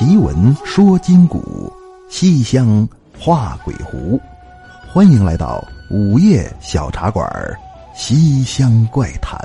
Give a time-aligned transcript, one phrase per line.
[0.00, 1.70] 奇闻说今古，
[2.08, 4.18] 西厢画鬼狐。
[4.88, 7.28] 欢迎来到午夜小茶馆
[7.94, 9.38] 《西厢怪谈》。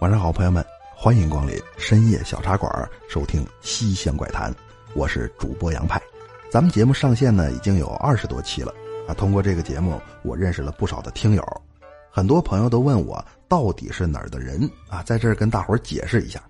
[0.00, 0.66] 晚上好，朋友们，
[0.96, 2.68] 欢迎光临深夜小茶馆，
[3.08, 4.50] 收听《西厢怪谈》。
[4.96, 6.02] 我是主播杨派。
[6.50, 8.74] 咱们节目上线呢，已经有二十多期了
[9.06, 9.14] 啊。
[9.14, 11.62] 通过这个节目，我认识了不少的听友。
[12.10, 13.24] 很多朋友都问我
[13.54, 16.42] 到底是哪儿的人啊，在这儿跟大伙儿解释一下，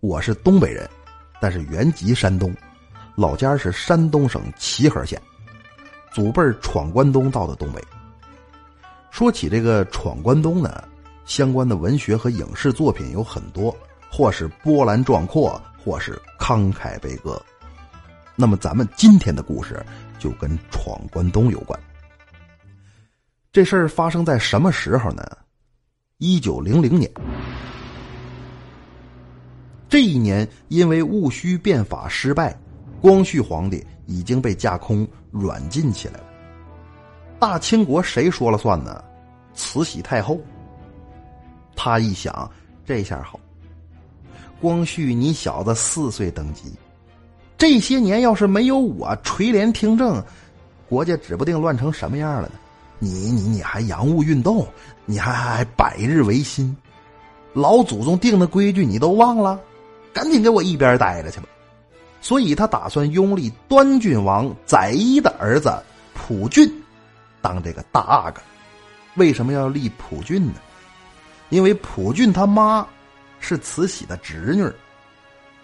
[0.00, 0.86] 我是东北人，
[1.40, 2.54] 但是原籍山东，
[3.14, 5.18] 老家是山东省齐河县，
[6.12, 7.82] 祖辈闯关东到的东北。
[9.10, 10.84] 说起这个闯关东呢，
[11.24, 13.74] 相关的文学和影视作品有很多，
[14.12, 17.42] 或是波澜壮阔，或是慷慨悲歌。
[18.36, 19.82] 那么咱们今天的故事
[20.18, 21.80] 就跟闯关东有关。
[23.50, 25.24] 这事儿发生在什么时候呢？
[26.22, 27.10] 一九零零年。
[29.88, 32.54] 这一年，因为戊戌变法失败，
[33.00, 36.24] 光绪皇帝已经被架空软禁起来了。
[37.38, 39.02] 大清国谁说了算呢？
[39.54, 40.38] 慈禧太后。
[41.74, 42.48] 他一想，
[42.84, 43.40] 这下好。
[44.60, 46.70] 光绪，你小子四岁登基，
[47.56, 50.22] 这些年要是没有我垂帘听政，
[50.86, 52.52] 国家指不定乱成什么样了呢。
[53.00, 54.64] 你你你还洋务运动，
[55.06, 56.76] 你还还百日维新，
[57.54, 59.58] 老祖宗定的规矩你都忘了，
[60.12, 61.46] 赶紧给我一边待着去吧。
[62.20, 66.70] 所以他打算拥立端郡王载一的儿子普俊
[67.40, 68.40] 当这个大阿哥。
[69.16, 70.54] 为什么要立普俊呢？
[71.48, 72.86] 因为普俊他妈
[73.40, 74.70] 是慈禧的侄女，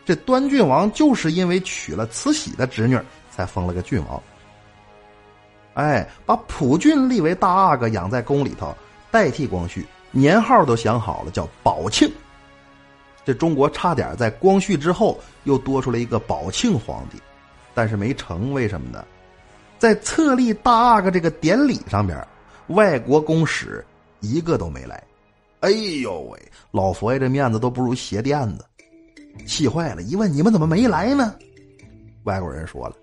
[0.05, 2.99] 这端郡王就是因为娶了慈禧的侄女
[3.31, 4.21] 才封了个郡王。
[5.77, 8.75] 哎，把普俊立为大阿哥，养在宫里头，
[9.11, 12.11] 代替光绪，年号都想好了，叫宝庆。
[13.27, 17.19] 这中国差点在光绪之后又多出来一个宝庆皇帝，
[17.75, 19.05] 但是没成，为什么呢？
[19.79, 22.27] 在册立大阿哥这个典礼上边，
[22.69, 23.85] 外国公使
[24.21, 25.03] 一个都没来。
[25.61, 25.71] 哎
[26.01, 26.41] 呦喂，
[26.71, 28.65] 老佛爷这面子都不如鞋垫子，
[29.47, 30.01] 气坏了。
[30.01, 31.35] 一问你们怎么没来呢？
[32.25, 32.97] 外国人说了。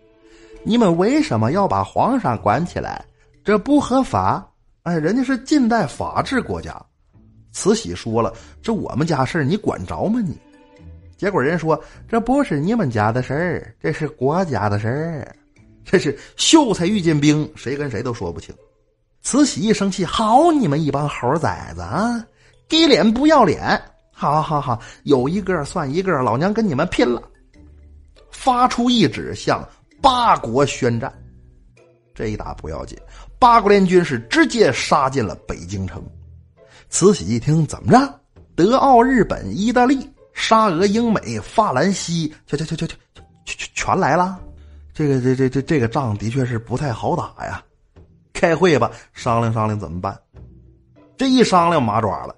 [0.65, 3.03] 你们为什么要把皇上关起来？
[3.43, 4.49] 这不合法！
[4.83, 6.73] 哎，人家是近代法治国家。
[7.51, 10.21] 慈禧说了：“这我们家事儿，你管着吗？
[10.21, 10.37] 你？”
[11.17, 15.35] 结果人说：“这不是你们家的事儿，这是国家的事儿。”
[15.83, 18.55] 这是秀才遇见兵，谁跟谁都说不清。
[19.21, 22.25] 慈禧一生气：“好，你们一帮猴崽子啊，
[22.69, 23.79] 给脸不要脸！
[24.11, 27.21] 好好好，有一个算一个，老娘跟你们拼了！”
[28.31, 29.67] 发出一指向。
[30.03, 31.09] 八国宣战，
[32.13, 32.99] 这一打不要紧，
[33.39, 36.03] 八国联军是直接杀进了北京城。
[36.89, 38.19] 慈禧一听，怎么着？
[38.53, 42.97] 德、奥、日本、意大利、沙俄、英美、法兰西，全全全全全
[43.45, 44.37] 全全来了。
[44.93, 47.63] 这个这这这这个仗的确是不太好打呀。
[48.33, 50.19] 开会吧，商量商量怎么办。
[51.15, 52.35] 这一商量，麻爪了。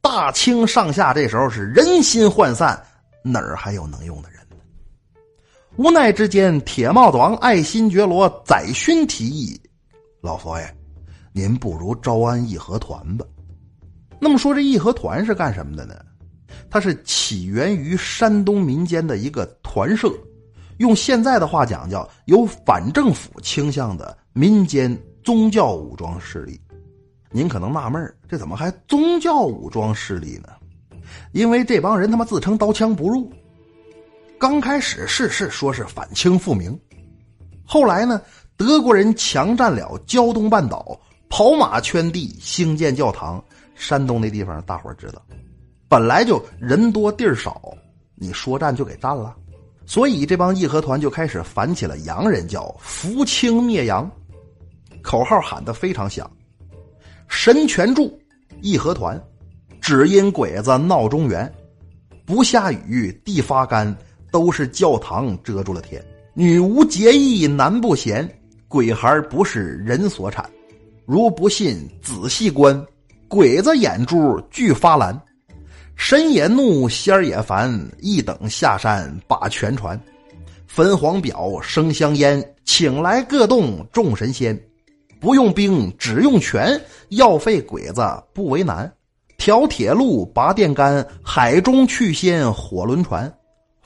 [0.00, 2.76] 大清上下这时候是人心涣散，
[3.22, 4.37] 哪儿还有能用的人？
[5.78, 9.56] 无奈之间，铁帽子王爱新觉罗载勋提议
[10.20, 10.76] ：“老佛爷，
[11.32, 13.24] 您不如招安义和团吧。”
[14.18, 15.94] 那么说，这义和团是干什么的呢？
[16.68, 20.12] 它是起源于山东民间的一个团社，
[20.78, 26.60] 用现在的话讲，叫有反政府倾向的民间宗教武装势力。
[27.30, 30.48] 您可能纳闷这怎么还宗教武装势力呢？
[31.30, 33.32] 因为这帮人他妈自称刀枪不入。
[34.38, 36.78] 刚开始是是说是反清复明，
[37.64, 38.22] 后来呢，
[38.56, 43.42] 德国人强占了胶东半岛，跑马圈地，兴建教堂。
[43.74, 45.20] 山东那地方大伙知道，
[45.88, 47.60] 本来就人多地儿少，
[48.14, 49.36] 你说占就给占了，
[49.86, 54.08] 所以这帮义和团就开始反起了洋人，叫扶清灭洋，
[55.02, 56.30] 口号喊得非常响：
[57.28, 58.16] 神权助，
[58.60, 59.20] 义和团，
[59.80, 61.52] 只因鬼子闹中原，
[62.24, 63.96] 不下雨地发干。
[64.30, 66.04] 都是教堂遮住了天，
[66.34, 68.28] 女无节义男不贤，
[68.68, 70.48] 鬼孩不是人所产。
[71.06, 72.84] 如不信，仔细观，
[73.28, 75.18] 鬼子眼珠俱发蓝。
[75.96, 79.98] 神也怒，仙儿也烦，一等下山把全传。
[80.66, 84.56] 焚黄表，生香烟，请来各洞众神仙。
[85.18, 88.02] 不用兵，只用权，要废鬼子
[88.32, 88.92] 不为难。
[89.36, 93.32] 调铁路，拔电杆，海中去先火轮船。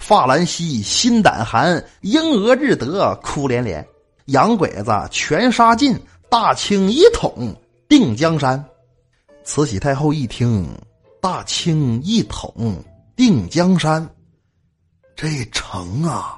[0.02, 3.86] 法兰西心胆寒，英俄日德哭连连，
[4.24, 5.96] 洋鬼子全杀尽，
[6.28, 7.54] 大清一统
[7.88, 8.62] 定江山。
[9.44, 10.68] 慈禧太后一听，
[11.20, 12.52] 大清一统
[13.14, 14.04] 定江山。
[15.14, 16.36] 这成啊！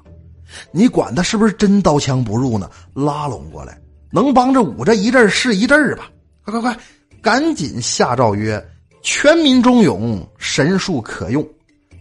[0.71, 2.71] 你管他是不是真刀枪不入呢？
[2.93, 3.81] 拉拢过来，
[4.13, 6.11] 能帮着捂这一阵是一阵吧？
[6.45, 6.79] 快快快，
[7.23, 8.63] 赶紧下诏曰：
[9.01, 11.43] 全民忠勇，神术可用，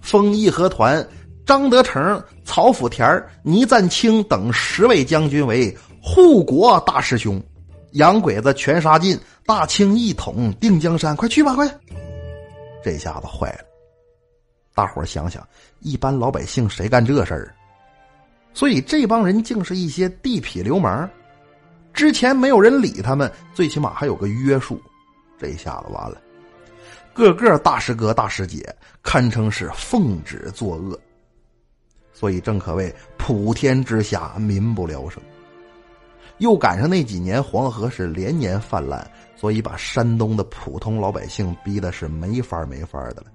[0.02, 1.08] 封义和团
[1.46, 7.42] 张德成、曹福田、倪赞清等十位将军为护国大师兄，
[7.92, 11.16] 洋鬼子全杀尽，大清一统定江山。
[11.16, 11.68] 快去吧，快！
[12.84, 13.60] 这下子坏了。
[14.74, 15.46] 大伙想想，
[15.82, 17.54] 一般老百姓谁干这事儿？
[18.54, 21.10] 所以这帮人竟是一些地痞流氓。
[21.94, 24.82] 之前没有人理他们，最起码还有个约束。
[25.38, 26.22] 这下子完了，
[27.14, 28.64] 个个大师哥大师姐
[29.02, 31.00] 堪称是奉旨作恶。
[32.14, 35.22] 所以正可谓普天之下民不聊生。
[36.38, 39.06] 又赶上那几年黄河是连年泛滥，
[39.36, 43.26] 所以把山东的普通老百姓逼的是没法没法的了。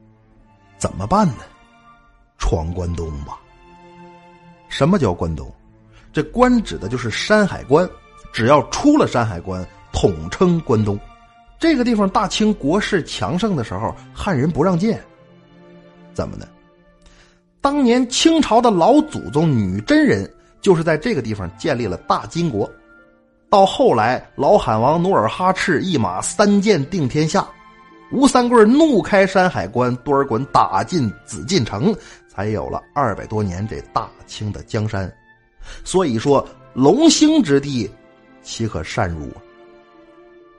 [0.79, 1.45] 怎么办呢？
[2.39, 3.39] 闯关东吧。
[4.69, 5.53] 什么叫关东？
[6.13, 7.89] 这关指的就是山海关。
[8.33, 10.99] 只要出了山海关，统称关东。
[11.59, 14.97] 这个地方，大清国势强盛的时候，汉人不让进。
[16.13, 16.47] 怎么呢？
[17.61, 22.71] 当年清朝的老祖宗女真人就是在这个地方建立了大金国。
[23.51, 27.47] 到后来，老罕王努尔哈赤一马三箭定天下。
[28.11, 31.95] 吴三桂怒开山海关，多尔衮打进紫禁城，
[32.29, 35.13] 才有了二百多年这大清的江山。
[35.85, 37.91] 所以说，龙兴之地，
[38.43, 39.29] 岂可擅入？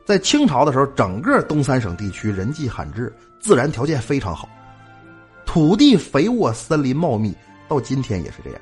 [0.06, 4.48] 在清朝的时候，整个东三省地区人迹罕至，自然条件非常好，
[5.50, 7.34] 土地肥沃，森林茂密，
[7.68, 8.62] 到今天也是这样。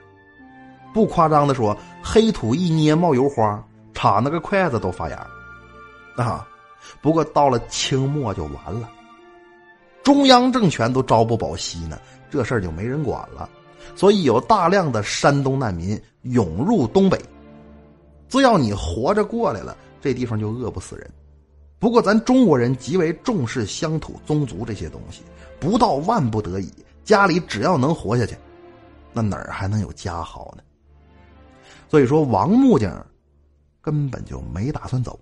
[0.93, 3.61] 不夸张的说，黑土一捏冒油花，
[3.93, 5.27] 插那个筷子都发芽，
[6.15, 6.47] 啊。
[7.01, 8.89] 不过到了清末就完了，
[10.01, 11.99] 中央政权都朝不保夕呢，
[12.29, 13.49] 这事儿就没人管了，
[13.93, 17.19] 所以有大量的山东难民涌入东北。
[18.29, 21.11] 只要你活着过来了，这地方就饿不死人。
[21.79, 25.21] 不过咱中国人极为重视乡土宗族这些东西，
[25.59, 26.71] 不到万不得已，
[27.03, 28.37] 家里只要能活下去，
[29.13, 30.63] 那哪儿还能有家好呢？
[31.89, 33.05] 所以说，王木匠
[33.81, 35.19] 根本就没打算走。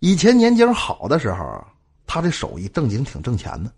[0.00, 1.64] 以前年景好的时候，
[2.06, 3.72] 他这手艺正经挺挣钱的。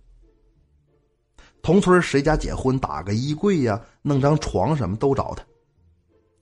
[1.63, 5.45] 同村谁家结婚，打个衣柜呀，弄张床什么都找他。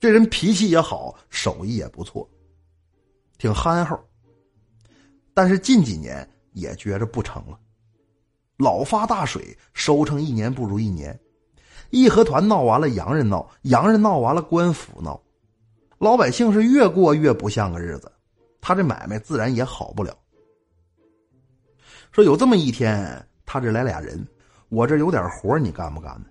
[0.01, 2.29] 这人脾气也好，手艺也不错，
[3.39, 3.99] 挺憨厚。
[5.33, 7.59] 但是近几年也觉着不成了，
[8.57, 11.19] 老发大水，收成一年不如一年。
[11.91, 15.21] 义和团闹完了，洋人闹，洋人闹完了，官府闹，
[15.99, 18.11] 老百姓是越过越不像个日子。
[18.61, 20.17] 他这买卖自然也好不了。
[22.11, 24.27] 说有这么一天，他这来俩人，
[24.69, 26.27] 我这有点活，你干不干呢？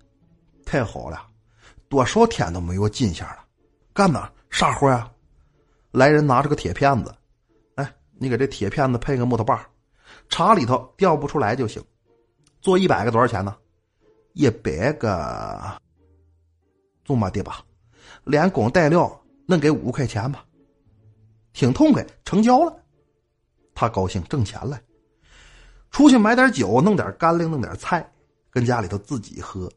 [0.66, 1.26] 太好了，
[1.88, 3.46] 多少天都没有进项了，
[3.94, 4.30] 干呢？
[4.50, 5.10] 啥活呀？
[5.92, 7.16] 来人拿着个铁片子，
[7.76, 9.66] 哎，你给这铁片子配个木头把，
[10.28, 11.82] 茶里头掉不出来就行。
[12.66, 13.56] 做一百个多少钱呢？
[14.34, 15.80] 一百个，
[17.04, 17.64] 这么的吧，
[18.24, 20.44] 连工带料，能给五块钱吧？
[21.54, 22.76] 挺痛快，成交了，
[23.76, 24.82] 他高兴挣钱了，
[25.92, 28.12] 出去买点酒，弄点干粮，弄点菜，
[28.50, 29.72] 跟家里头自己喝。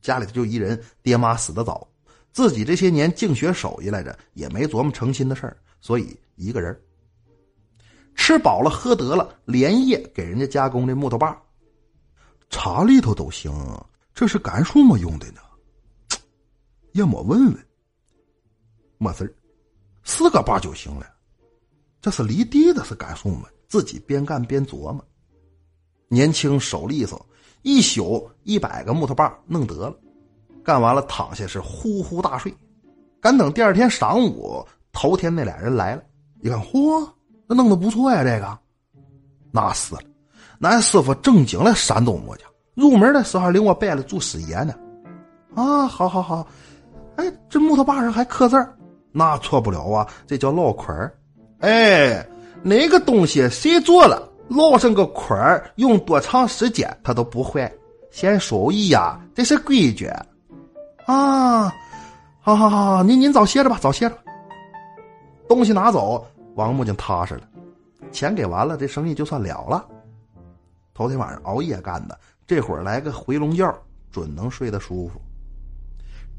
[0.00, 1.84] 家里头就一人，爹妈死的早，
[2.30, 6.80] 自己这些年净学手艺来着，也没琢磨成亲的事儿，所以一个人
[8.14, 11.36] 吃饱了喝得了，连夜给人家加工这木头把，
[12.50, 13.52] 茶里头都行，
[14.14, 15.40] 这是干什么用的呢？
[16.92, 17.66] 也没问问，
[18.96, 19.34] 没事。
[20.02, 21.06] 四个把就行了，
[22.00, 23.46] 这是犁地的是干什么？
[23.68, 25.04] 自己边干边琢磨。
[26.08, 27.24] 年轻手利索，
[27.60, 29.94] 一宿一百个木头把弄得了，
[30.64, 32.52] 干完了躺下是呼呼大睡。
[33.20, 36.02] 赶等第二天晌午，头天那俩人来了，
[36.40, 37.06] 一看，嚯，
[37.46, 38.58] 那弄得不错呀，这个，
[39.52, 40.00] 那是了，
[40.60, 44.74] 俺师傅正经的山东木匠，入门的时候领我拜了祖师爷呢。
[45.54, 46.46] 啊，好好好，
[47.16, 48.56] 哎，这木头把上还刻字。
[49.12, 51.14] 那错不了啊，这叫烙块儿。
[51.60, 52.26] 哎，
[52.62, 57.72] 哪个东西谁做了，烙上个块儿，用多长时间它都不坏。
[58.10, 60.06] 先手艺呀，这是规矩。
[61.06, 61.72] 啊，
[62.40, 64.16] 好好好，您您早歇着吧，早歇着。
[65.48, 66.24] 东西拿走，
[66.54, 67.42] 王木匠踏实了，
[68.12, 69.84] 钱给完了，这生意就算了了。
[70.98, 73.72] 头天晚上熬夜干的，这会儿来个回笼觉，
[74.10, 75.20] 准能睡得舒服。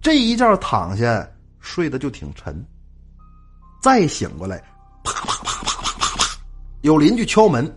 [0.02, 1.26] 这一觉躺下。
[1.62, 2.66] 睡得就挺沉，
[3.82, 4.64] 再醒过来，
[5.04, 6.26] 啪啪啪啪啪啪啪，
[6.84, 7.70] 有邻居敲门，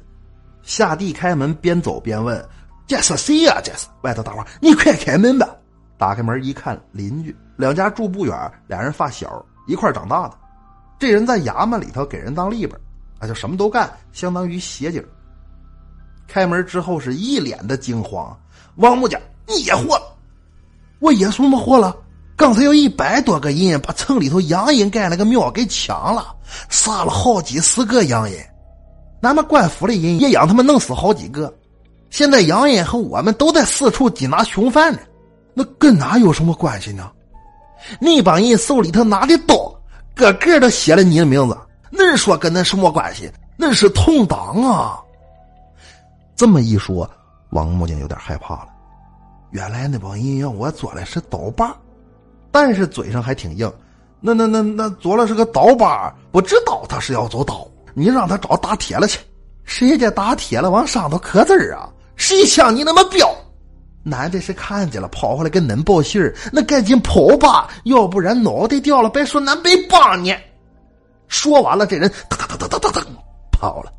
[0.63, 2.49] 下地开门，边走边问
[2.87, 3.61] ：“这是谁呀？
[3.61, 5.49] 这是外头大伙，你快开门吧！”
[5.99, 10.39] 打开门一看，邻居两家住不远，俩人发小一块长大的。
[11.01, 12.81] 这人在衙门里头给人当吏本，
[13.19, 15.05] 啊，就什么都干，相当于协警。
[16.33, 18.35] 开门之后是一脸的惊慌
[18.77, 20.17] ：“王木匠，你也活了？
[20.99, 21.95] 我也什么活了？
[22.37, 26.35] 刚才有一百多个人把城里头洋人盖那个庙给抢了，
[26.71, 28.35] 杀了好几十个洋人。
[29.21, 31.53] 咱们官府的人也让他们弄死好几个。
[32.09, 35.01] 现在洋人和我们都在四处缉拿凶犯呢。
[35.53, 37.11] 那跟哪有什么关系呢？
[38.01, 39.71] 那帮人手里头拿的刀，
[40.15, 41.55] 个个都写了你的名字。
[41.93, 43.31] 恁说跟恁什么关系？
[43.59, 44.99] 恁是同党啊！
[46.43, 47.09] 这么一说，
[47.51, 48.67] 王木匠有点害怕了。
[49.53, 51.73] 原来那帮人让我做的是刀把，
[52.51, 53.73] 但是嘴上还挺硬。
[54.21, 57.65] 那那那那做了是个刀把，不知道他是要做刀。
[57.95, 59.21] 你让他找打铁了去，
[59.63, 61.89] 谁家打铁了往上头刻字啊？
[62.17, 63.33] 谁像你那么彪？
[64.03, 66.21] 男的是看见了，跑回来跟恁报信
[66.53, 70.35] 那赶紧跑吧，要不然脑袋掉了，别说俺没帮你。
[71.29, 73.05] 说完了，这人噔噔噔噔噔噔
[73.53, 73.93] 跑了。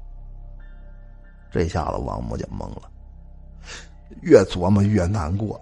[1.54, 2.90] 这下子王木匠懵了，
[4.22, 5.62] 越琢磨越难过。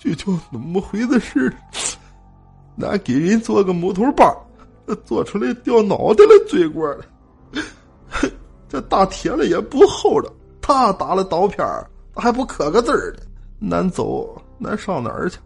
[0.00, 1.54] 就就那么回事
[2.80, 4.36] 俺给人做个木头棒，
[5.06, 7.04] 做出来掉脑袋的罪过了。
[8.68, 11.64] 这打铁了也不厚了，他打了刀片
[12.16, 13.70] 还不刻个字儿呢。
[13.70, 15.38] 咱走，难上哪儿去？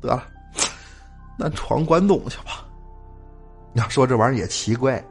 [0.00, 0.26] 得了，
[1.38, 2.66] 咱闯关东去吧。
[3.74, 5.04] 要说这玩意儿也奇怪。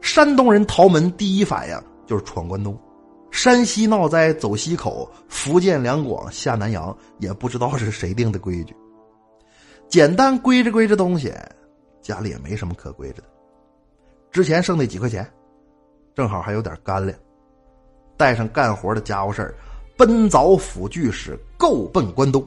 [0.00, 2.78] 山东人逃门第一反应就是闯关东，
[3.30, 8.74] 山西闹灾走西口，福建两广下南洋，也不知道是谁定的规矩。
[9.88, 11.32] 简单归着归着东西，
[12.00, 13.28] 家里也没什么可归着的。
[14.30, 15.26] 之前剩那几块钱，
[16.14, 17.18] 正好还有点干粮，
[18.16, 19.54] 带上干活的家伙事儿，
[19.96, 22.46] 奔凿斧锯是够奔关东。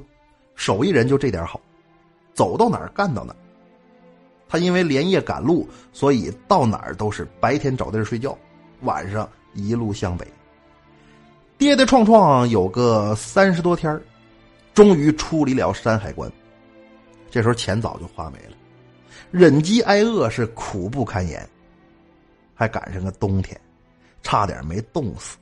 [0.55, 1.59] 手艺人就这点好，
[2.33, 3.37] 走到哪儿干到哪儿。
[4.51, 8.37] 他因为连夜赶路，所以到哪儿都是白天找地儿睡觉，
[8.81, 10.27] 晚上一路向北。
[11.57, 13.97] 跌跌撞撞有个三十多天
[14.73, 16.29] 终于出离了山海关。
[17.29, 18.57] 这时候钱早就花没了，
[19.31, 21.47] 忍饥挨饿是苦不堪言，
[22.53, 23.57] 还赶上个冬天，
[24.21, 25.37] 差点没冻死。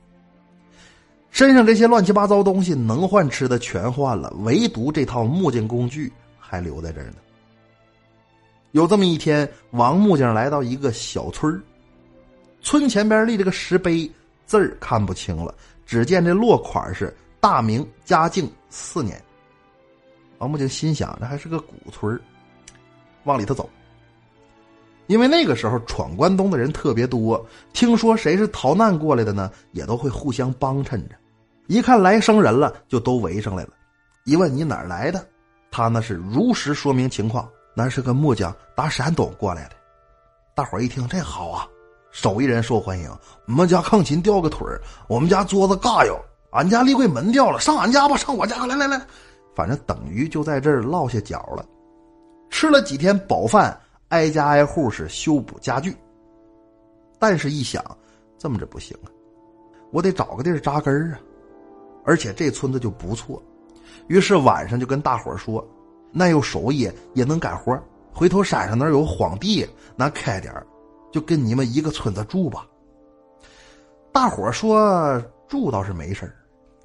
[1.32, 7.16] 身上这些乱七八糟东西能换吃的全换了，唯独这套木匠工具还留在这儿呢。
[8.72, 11.60] 有这么一天，王木匠来到一个小村
[12.60, 14.10] 村前边立着个石碑，
[14.46, 19.20] 字儿看不清了，只见这落款是“大明嘉靖四年”。
[20.38, 22.20] 王木匠心想，这还是个古村
[23.24, 23.68] 往里头走。
[25.08, 31.16] 因为那个时候闯关东的人特别多，听说谁是逃难过来的呢，也都会互相帮衬着。
[31.66, 33.70] 一看来生人了，就都围上来了。
[34.24, 35.26] 一问你哪来的，
[35.70, 37.48] 他那是如实说明情况。
[37.74, 39.70] 那是个木匠，打山东过来的。
[40.54, 41.66] 大伙一听，这好啊，
[42.10, 43.08] 手艺人受欢迎。
[43.46, 44.66] 我们家炕琴掉个腿
[45.08, 49.00] 我们家桌子嘎哟，俺家立柜门掉了，上俺家吧，上我家，来来来，
[49.54, 51.64] 反正等于就在这儿落下脚了。
[52.50, 55.96] 吃了几天饱饭，挨家挨户是修补家具。
[57.18, 57.84] 但是，一想，
[58.36, 59.08] 这么着不行啊，
[59.92, 61.20] 我得找个地儿扎根啊。
[62.04, 63.40] 而且这村子就不错，
[64.08, 65.64] 于是晚上就跟大伙说。
[66.12, 67.78] 那有手艺也能干活，
[68.12, 70.52] 回头山上那有荒地，那开点
[71.12, 72.66] 就跟你们一个村子住吧。
[74.12, 76.32] 大伙说住倒是没事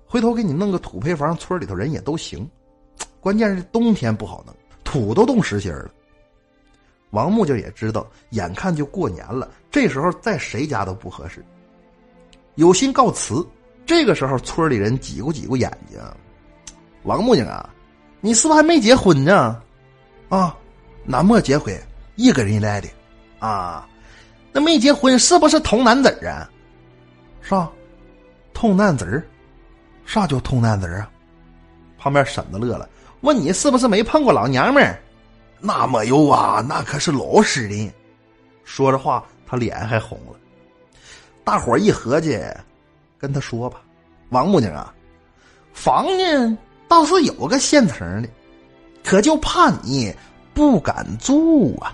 [0.06, 2.48] 回头给你弄个土坯房，村里头人也都行。
[3.20, 5.90] 关键是冬天不好弄，土都冻实心了。
[7.10, 11.44] 王木匠也知道，眼看就过年了，这时候在谁家都不合适，
[12.56, 13.46] 有心告辞。
[13.86, 16.00] 这个时候，村里人挤咕挤咕眼睛，
[17.04, 17.74] 王木匠啊。
[18.26, 19.62] 你是不是还没结婚呢？
[20.30, 20.58] 啊，
[21.04, 21.80] 那没结婚，
[22.16, 22.90] 一个人来的，
[23.38, 23.88] 啊，
[24.52, 26.50] 那没结婚是不是童男子啊？
[27.40, 27.70] 啥？
[28.52, 29.24] 童男子
[30.08, 31.08] 啥叫童男子啊？
[32.00, 32.90] 旁边婶子乐了，
[33.22, 34.98] 问你是不是没碰过老娘们？
[35.60, 37.94] 那没有啊，那可是老实人。
[38.64, 40.40] 说着话，他脸还红了。
[41.44, 42.44] 大伙一合计，
[43.20, 43.82] 跟他说吧，
[44.30, 44.92] 王母娘啊，
[45.74, 46.58] 房呢？
[46.88, 48.30] 倒是有个现成的，
[49.04, 50.14] 可就怕你
[50.54, 51.94] 不敢住啊！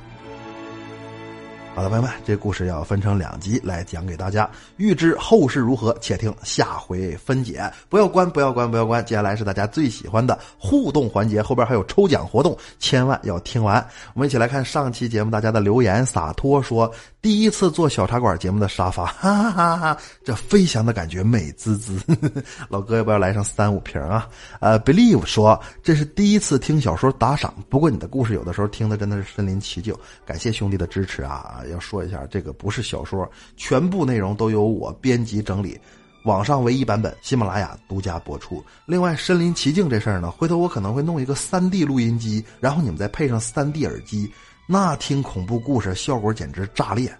[1.73, 4.47] 好的，朋友们，这故事要分成两集来讲给大家。
[4.75, 7.63] 欲知后事如何，且听下回分解。
[7.87, 9.03] 不要关，不要关，不要关。
[9.05, 13.83] 接下来是大家最喜欢的互动环节，后边还有抽奖活动，千万要听完。
[14.13, 16.05] 我们一起来看上期节目大家的留言。
[16.05, 19.97] 洒脱说，第一次做小茶馆节目的沙发， 哈哈哈哈！
[20.25, 21.97] 这飞翔的感觉美滋滋。
[22.05, 24.27] 呵呵老哥，要不要来上三五瓶啊？
[24.59, 31.59] 呃，believe 说，这是第一次听小说打赏，不过你的故事有的时候听的真的是身临其境，感谢兄弟的支持啊！
[31.67, 35.79] 要说一下，这个不是小说，全部内容都由我编辑整理，
[36.23, 38.63] 网上唯一版本，喜马拉雅独家播出。
[38.85, 44.31] 另外，身临其境这事儿呢，回头我可能会弄一个三 D 录音机，然后你们再配上三 D 耳机，
[44.67, 47.11] 那听恐怖故事效果简直炸裂，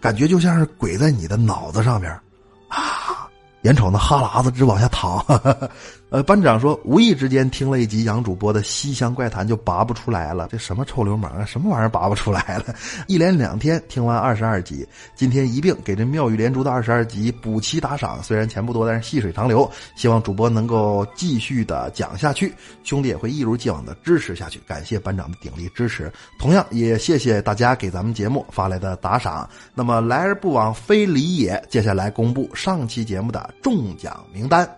[0.00, 2.10] 感觉就像是鬼在你的脑子上面
[2.68, 3.28] 啊！
[3.62, 5.22] 眼瞅那哈喇子直往下淌。
[6.10, 10.48] 呃，班长说，无意之间听了一集杨主播的《西厢怪谈》，就拔不出来了。
[10.50, 12.74] 这什么臭流氓啊，什么玩意儿拔不出来了？
[13.06, 18.20] 一连两天听完二十二集，今天一并给这妙语连珠的二十二集补齐打赏。
[18.24, 22.52] 虽然钱不多，但是细水长流，希望主播能够继续的讲下去。
[22.82, 24.60] 兄弟也会一如既往的支持下去。
[24.66, 29.48] 感谢班长的鼎力支持，同样也谢谢大家给咱们节目发来的打赏。
[29.76, 34.68] 那么来而不往非礼也，接下来公布上期节目的中奖名单。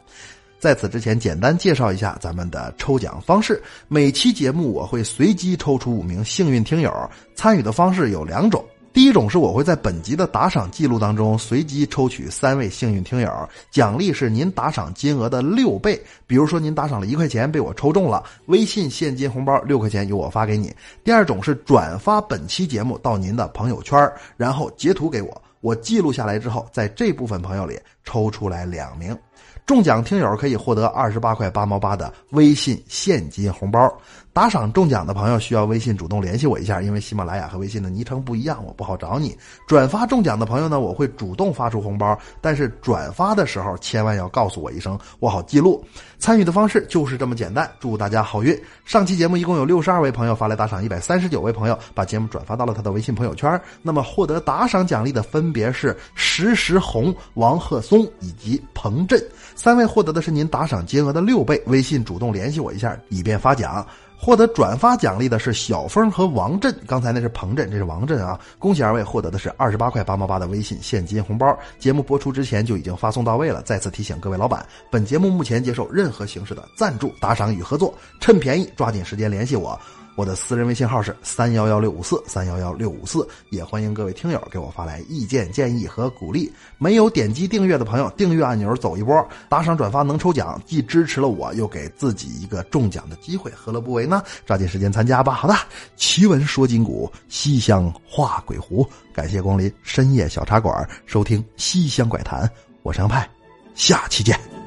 [0.63, 3.61] 在此之前，简单介绍一下咱们的抽奖方式。
[3.89, 8.65] 每期节目我会随机抽出五名幸运听友，参与的方式有两种。
[8.93, 16.01] 第一种是我会在本集的打赏记录当中随机抽取三位幸运听友，奖励是您打赏金额的六倍。
[16.29, 20.73] 比如说您打赏了一块钱被我抽中了，微信现金红包六块钱由我发给你。
[21.03, 23.99] 第二种是转发本期节目到您的朋友圈，
[24.37, 29.19] 然后截图给我，我记录下来之后，在这部分朋友里抽出来两名。
[29.65, 33.93] 中奖听友可以获得二十八块八毛八的微信现金红包。
[34.35, 39.37] 打赏中奖的朋友需要微信主动联系我一下，因为喜马拉雅和微信的昵称不一样，我不好找你。
[39.69, 45.85] 转发中奖的朋友呢，我会主动发出红包，但是转发的时候千万要告诉我一声，我好记录。
[46.19, 48.59] 参与的方式就是这么简单，祝大家好运。
[48.87, 53.61] 上期节目一共有六十二位朋友发来打赏，一百三十九位朋友把节目转发到了他的微信朋友圈。
[53.83, 59.23] 那么获得打赏奖励的分别是石石红、王鹤松以及彭震
[59.55, 61.63] 三位，获得的是您打赏金额的六倍。
[61.67, 63.87] 微信主动联系我一下，以便发奖。
[64.17, 68.39] 获得转发奖励的是小峰和王震，刚才那是彭震，这是王震啊！
[68.57, 73.61] 恭喜二位获得的是二十八块八毛八的微信现金红包，节目播出之前就已经发送到位了。
[73.63, 79.77] 再次提醒各位老板，本节目目前接受任何形式的赞助、打赏与合作，趁便宜抓紧时间联系我。
[80.15, 86.53] 我的私人微信号是三幺幺六五四三幺幺六五四，也欢迎各位听友给我发来意见建议和鼓励。
[86.77, 94.23] 没有点击订阅的朋友，订阅按钮走一波，打赏转发能抽奖，既支持了我，又给自己一个中奖的机会，何乐不为呢？
[94.45, 95.33] 抓紧时间参加吧！
[95.33, 95.55] 好的，
[95.97, 102.49] 奇闻说金谷，西厢画鬼狐，感谢光临深夜小茶馆，收听西厢怪谈，
[102.83, 103.29] 我是杨派，
[103.75, 104.62] 下期见。